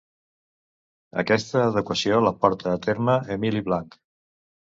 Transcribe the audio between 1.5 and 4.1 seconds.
adequació la portà a terme Emili Blanch.